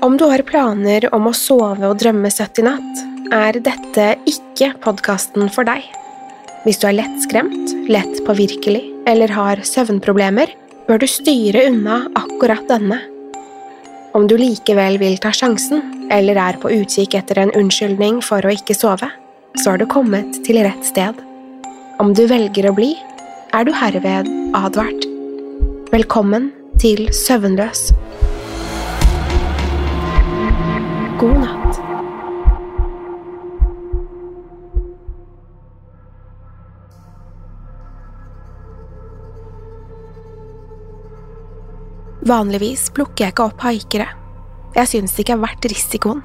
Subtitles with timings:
[0.00, 3.00] Om du har planer om å sove og drømme søtt i natt,
[3.34, 5.82] er dette ikke podkasten for deg.
[6.62, 10.52] Hvis du er lettskremt, lett påvirkelig eller har søvnproblemer,
[10.86, 13.00] bør du styre unna akkurat denne.
[14.14, 15.82] Om du likevel vil ta sjansen,
[16.14, 19.10] eller er på utkikk etter en unnskyldning for å ikke sove,
[19.58, 21.18] så har du kommet til rett sted.
[21.98, 22.92] Om du velger å bli,
[23.50, 25.10] er du herved advart.
[25.90, 27.88] Velkommen til Søvnløs.
[31.18, 31.78] God natt.
[42.22, 44.06] Vanligvis plukker jeg ikke opp haikere.
[44.76, 46.22] Jeg syns det ikke er verdt risikoen.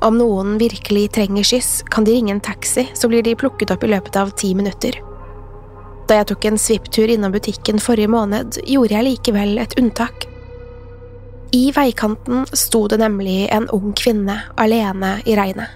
[0.00, 3.84] Om noen virkelig trenger skyss, kan de ringe en taxi, så blir de plukket opp
[3.84, 4.96] i løpet av ti minutter.
[6.08, 10.30] Da jeg tok en svipptur innom butikken forrige måned, gjorde jeg likevel et unntak.
[11.50, 15.68] I veikanten sto det nemlig en ung kvinne alene i regnet.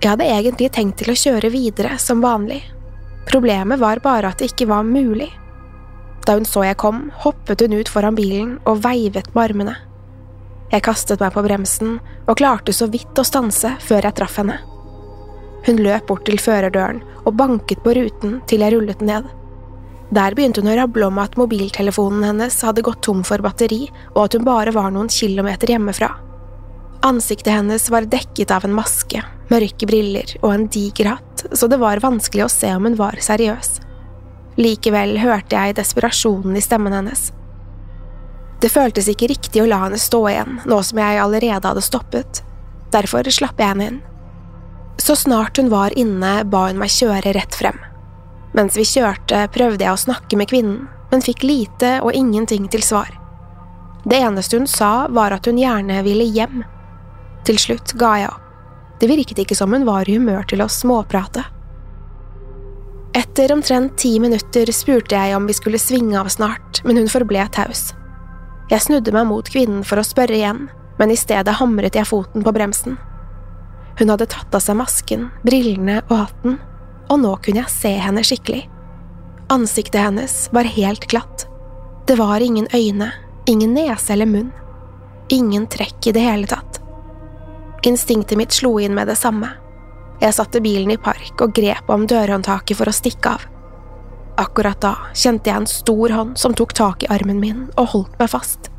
[0.00, 2.62] Jeg hadde egentlig tenkt til å kjøre videre som vanlig.
[3.28, 5.28] Problemet var bare at det ikke var mulig.
[6.24, 9.76] Da hun så jeg kom, hoppet hun ut foran bilen og veivet med armene.
[10.70, 11.98] Jeg kastet meg på bremsen
[12.28, 14.60] og klarte så vidt å stanse før jeg traff henne.
[15.66, 19.26] Hun løp bort til førerdøren og banket på ruten til jeg rullet ned.
[20.10, 23.84] Der begynte hun å rable om at mobiltelefonen hennes hadde gått tom for batteri,
[24.16, 26.10] og at hun bare var noen kilometer hjemmefra.
[27.06, 31.78] Ansiktet hennes var dekket av en maske, mørke briller og en diger hatt, så det
[31.80, 33.78] var vanskelig å se om hun var seriøs.
[34.60, 37.30] Likevel hørte jeg desperasjonen i stemmen hennes.
[38.60, 42.42] Det føltes ikke riktig å la henne stå igjen, nå som jeg allerede hadde stoppet.
[42.92, 44.00] Derfor slapp jeg henne inn.
[45.00, 47.78] Så snart hun var inne, ba hun meg kjøre rett frem.
[48.56, 52.82] Mens vi kjørte, prøvde jeg å snakke med kvinnen, men fikk lite og ingenting til
[52.82, 53.12] svar.
[54.04, 56.62] Det eneste hun sa, var at hun gjerne ville hjem.
[57.46, 58.46] Til slutt ga jeg opp.
[59.00, 61.46] Det virket ikke som hun var i humør til å småprate.
[63.16, 67.46] Etter omtrent ti minutter spurte jeg om vi skulle svinge av snart, men hun forble
[67.54, 67.88] taus.
[68.70, 70.68] Jeg snudde meg mot kvinnen for å spørre igjen,
[71.00, 72.98] men i stedet hamret jeg foten på bremsen.
[73.98, 76.60] Hun hadde tatt av seg masken, brillene og hatten,
[77.10, 78.64] og nå kunne jeg se henne skikkelig.
[79.50, 81.46] Ansiktet hennes var helt glatt.
[82.06, 83.10] Det var ingen øyne,
[83.50, 84.52] ingen nese eller munn.
[85.28, 86.80] Ingen trekk i det hele tatt.
[87.86, 89.48] Instinktet mitt slo inn med det samme.
[90.20, 93.46] Jeg satte bilen i park og grep om dørhåndtaket for å stikke av.
[94.40, 98.20] Akkurat da kjente jeg en stor hånd som tok tak i armen min og holdt
[98.20, 98.70] meg fast.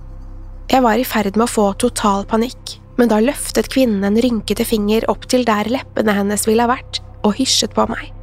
[0.72, 4.64] Jeg var i ferd med å få total panikk, men da løftet kvinnen en rynkete
[4.68, 8.14] finger opp til der leppene hennes ville ha vært, og hysjet på meg.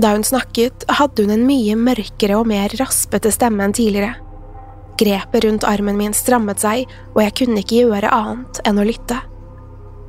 [0.00, 4.14] Da hun snakket, hadde hun en mye mørkere og mer raspete stemme enn tidligere.
[5.00, 9.18] Grepet rundt armen min strammet seg, og jeg kunne ikke gjøre annet enn å lytte.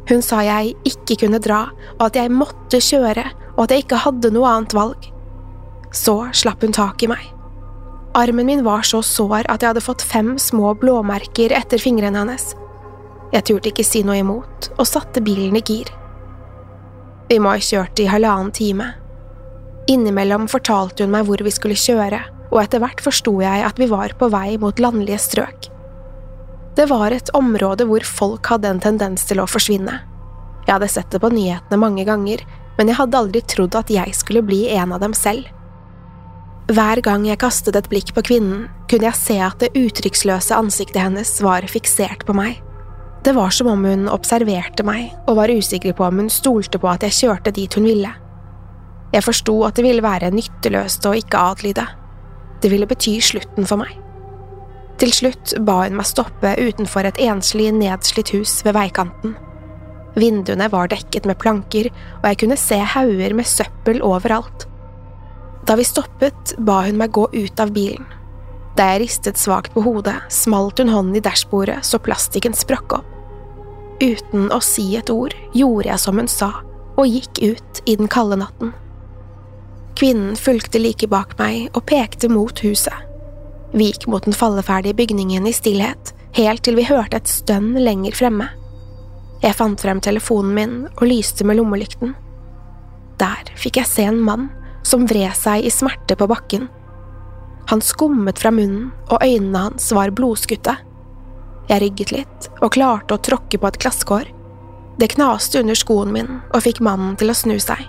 [0.09, 1.65] Hun sa jeg ikke kunne dra,
[1.97, 3.23] og at jeg måtte kjøre,
[3.55, 5.07] og at jeg ikke hadde noe annet valg.
[5.95, 7.23] Så slapp hun tak i meg.
[8.15, 12.51] Armen min var så sår at jeg hadde fått fem små blåmerker etter fingrene hennes.
[13.33, 15.89] Jeg turte ikke si noe imot, og satte bilen i gir.
[17.29, 18.91] Vi må ha kjørt i halvannen time.
[19.91, 22.21] Innimellom fortalte hun meg hvor vi skulle kjøre,
[22.53, 25.69] og etter hvert forsto jeg at vi var på vei mot landlige strøk.
[26.77, 29.99] Det var et område hvor folk hadde en tendens til å forsvinne.
[30.63, 32.41] Jeg hadde sett det på nyhetene mange ganger,
[32.77, 35.49] men jeg hadde aldri trodd at jeg skulle bli en av dem selv.
[36.71, 41.01] Hver gang jeg kastet et blikk på kvinnen, kunne jeg se at det uttrykksløse ansiktet
[41.03, 42.61] hennes var fiksert på meg.
[43.23, 46.89] Det var som om hun observerte meg og var usikker på om hun stolte på
[46.91, 48.09] at jeg kjørte dit hun ville.
[49.13, 51.85] Jeg forsto at det ville være nytteløst å ikke adlyde.
[52.63, 53.93] Det ville bety slutten for meg.
[55.01, 59.35] Til slutt ba hun meg stoppe utenfor et enslig, nedslitt hus ved veikanten.
[60.17, 61.89] Vinduene var dekket med planker,
[62.21, 64.67] og jeg kunne se hauger med søppel overalt.
[65.65, 68.05] Da vi stoppet, ba hun meg gå ut av bilen.
[68.77, 73.09] Da jeg ristet svakt på hodet, smalt hun hånden i dashbordet så plastikken sprakk opp.
[74.01, 76.49] Uten å si et ord gjorde jeg som hun sa,
[76.97, 78.73] og gikk ut i den kalde natten.
[80.03, 83.05] Kvinnen fulgte like bak meg og pekte mot huset.
[83.71, 88.11] Vi gikk mot den falleferdige bygningen i stillhet, helt til vi hørte et stønn lenger
[88.17, 88.49] fremme.
[89.39, 92.11] Jeg fant frem telefonen min og lyste med lommelykten.
[93.23, 94.49] Der fikk jeg se en mann
[94.83, 96.67] som vred seg i smerte på bakken.
[97.71, 100.75] Han skummet fra munnen, og øynene hans var blodskutte.
[101.71, 104.27] Jeg rygget litt og klarte å tråkke på et glasskår.
[104.99, 107.87] Det knaste under skoen min og fikk mannen til å snu seg.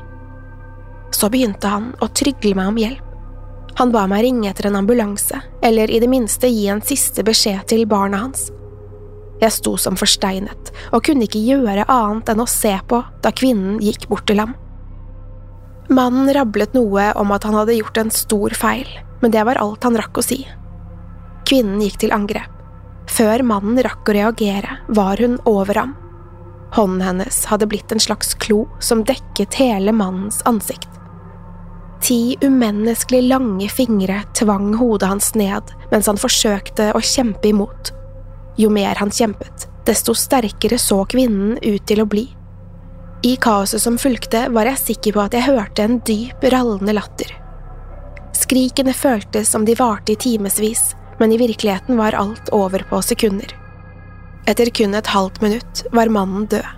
[1.14, 3.10] Så begynte han å trygle meg om hjelp.
[3.78, 7.66] Han ba meg ringe etter en ambulanse, eller i det minste gi en siste beskjed
[7.70, 8.48] til barna hans.
[9.42, 13.80] Jeg sto som forsteinet og kunne ikke gjøre annet enn å se på da kvinnen
[13.82, 14.54] gikk bort til ham.
[15.90, 18.88] Mannen rablet noe om at han hadde gjort en stor feil,
[19.20, 20.40] men det var alt han rakk å si.
[21.44, 22.50] Kvinnen gikk til angrep.
[23.10, 25.92] Før mannen rakk å reagere, var hun over ham.
[26.74, 30.88] Hånden hennes hadde blitt en slags klo som dekket hele mannens ansikt.
[32.04, 37.94] Ti umenneskelig lange fingre tvang hodet hans ned mens han forsøkte å kjempe imot.
[38.60, 42.26] Jo mer han kjempet, desto sterkere så kvinnen ut til å bli.
[43.24, 47.30] I kaoset som fulgte, var jeg sikker på at jeg hørte en dyp, rallende latter.
[48.36, 53.48] Skrikene føltes som de varte i timevis, men i virkeligheten var alt over på sekunder.
[54.44, 56.68] Etter kun et halvt minutt var mannen død.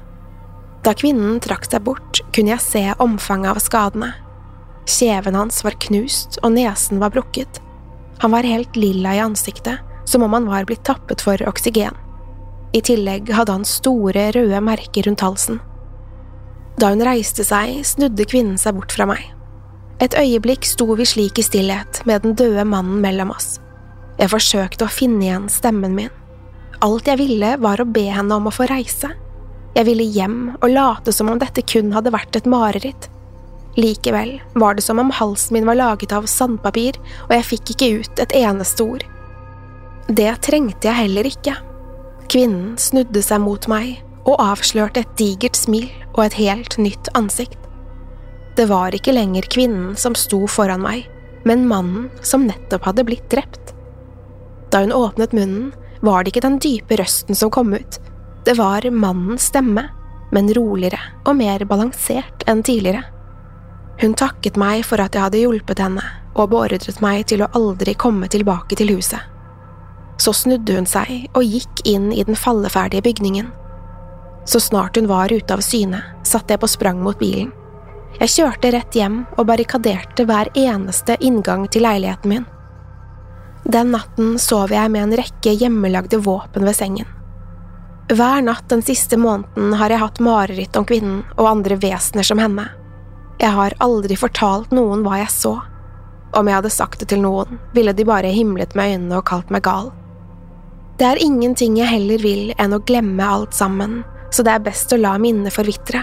[0.87, 4.12] Da kvinnen trakk seg bort, kunne jeg se omfanget av skadene.
[4.86, 7.60] Kjeven hans var knust, og nesen var brukket.
[8.22, 11.96] Han var helt lilla i ansiktet, som om han var blitt tappet for oksygen.
[12.72, 15.58] I tillegg hadde han store, røde merker rundt halsen.
[16.78, 19.22] Da hun reiste seg, snudde kvinnen seg bort fra meg.
[20.02, 23.56] Et øyeblikk sto vi slik i stillhet med den døde mannen mellom oss.
[24.20, 26.12] Jeg forsøkte å finne igjen stemmen min.
[26.84, 29.08] Alt jeg ville, var å be henne om å få reise.
[29.76, 33.08] Jeg ville hjem og late som om dette kun hadde vært et mareritt.
[33.76, 36.96] Likevel var det som om halsen min var laget av sandpapir,
[37.28, 39.05] og jeg fikk ikke ut et eneste ord.
[40.08, 41.56] Det trengte jeg heller ikke.
[42.32, 47.58] Kvinnen snudde seg mot meg og avslørte et digert smil og et helt nytt ansikt.
[48.56, 51.05] Det var ikke lenger kvinnen som sto foran meg,
[51.44, 53.75] men mannen som nettopp hadde blitt drept.
[54.73, 58.00] Da hun åpnet munnen, var det ikke den dype røsten som kom ut,
[58.46, 59.88] det var mannens stemme,
[60.31, 63.02] men roligere og mer balansert enn tidligere.
[64.00, 66.04] Hun takket meg for at jeg hadde hjulpet henne,
[66.37, 69.20] og beordret meg til å aldri komme tilbake til huset.
[70.20, 73.48] Så snudde hun seg og gikk inn i den falleferdige bygningen.
[74.46, 77.52] Så snart hun var ute av syne, satte jeg på sprang mot bilen.
[78.16, 82.46] Jeg kjørte rett hjem og barrikaderte hver eneste inngang til leiligheten min.
[83.66, 87.08] Den natten sov jeg med en rekke hjemmelagde våpen ved sengen.
[88.06, 92.38] Hver natt den siste måneden har jeg hatt mareritt om kvinnen og andre vesener som
[92.38, 92.68] henne.
[93.37, 95.55] Jeg har aldri fortalt noen hva jeg så.
[96.37, 99.52] Om jeg hadde sagt det til noen, ville de bare himlet med øynene og kalt
[99.52, 99.90] meg gal.
[100.97, 103.99] Det er ingenting jeg heller vil enn å glemme alt sammen,
[104.33, 106.00] så det er best å la minnet forvitre.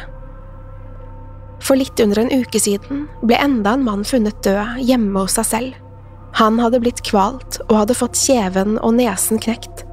[1.64, 5.48] For litt under en uke siden ble enda en mann funnet død hjemme hos seg
[5.50, 5.80] selv.
[6.38, 9.86] Han hadde blitt kvalt og hadde fått kjeven og nesen knekt.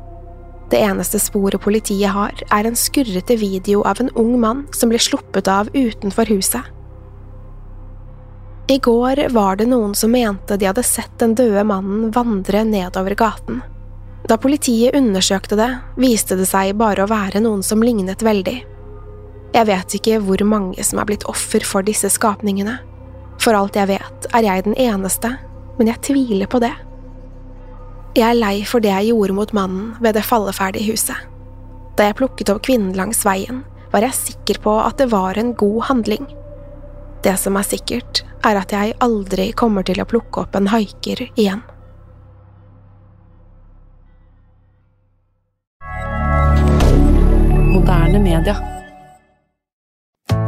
[0.71, 5.01] Det eneste sporet politiet har, er en skurrete video av en ung mann som ble
[5.03, 6.69] sluppet av utenfor huset.
[8.71, 13.17] I går var det noen som mente de hadde sett den døde mannen vandre nedover
[13.19, 13.59] gaten.
[14.31, 18.57] Da politiet undersøkte det, viste det seg bare å være noen som lignet veldig.
[19.57, 22.79] Jeg vet ikke hvor mange som er blitt offer for disse skapningene.
[23.43, 25.35] For alt jeg vet, er jeg den eneste
[25.81, 26.75] men jeg tviler på det.
[28.13, 31.17] Jeg er lei for det jeg gjorde mot mannen ved det falleferdige huset.
[31.97, 35.55] Da jeg plukket opp kvinnen langs veien, var jeg sikker på at det var en
[35.57, 36.27] god handling.
[37.21, 41.27] Det som er sikkert, er at jeg aldri kommer til å plukke opp en haiker
[41.35, 41.61] igjen.
[47.71, 48.57] Moderne media.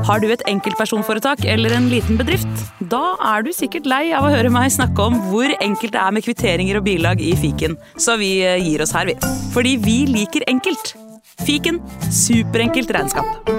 [0.03, 2.65] Har du et enkeltpersonforetak eller en liten bedrift?
[2.91, 6.17] Da er du sikkert lei av å høre meg snakke om hvor enkelt det er
[6.17, 9.19] med kvitteringer og bilag i fiken, så vi eh, gir oss her, vi.
[9.55, 10.97] Fordi vi liker enkelt.
[11.47, 11.79] Fiken
[12.11, 13.53] superenkelt regnskap.